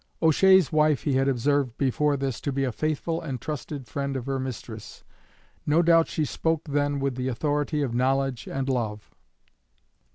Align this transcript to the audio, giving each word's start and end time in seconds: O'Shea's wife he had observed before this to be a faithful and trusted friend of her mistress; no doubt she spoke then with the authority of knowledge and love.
O'Shea's 0.19 0.71
wife 0.71 1.03
he 1.03 1.13
had 1.13 1.27
observed 1.27 1.77
before 1.77 2.17
this 2.17 2.41
to 2.41 2.51
be 2.51 2.63
a 2.63 2.71
faithful 2.71 3.21
and 3.21 3.39
trusted 3.39 3.85
friend 3.85 4.17
of 4.17 4.25
her 4.25 4.39
mistress; 4.39 5.03
no 5.63 5.83
doubt 5.83 6.07
she 6.07 6.25
spoke 6.25 6.63
then 6.63 6.99
with 6.99 7.13
the 7.13 7.27
authority 7.27 7.83
of 7.83 7.93
knowledge 7.93 8.47
and 8.47 8.67
love. 8.67 9.11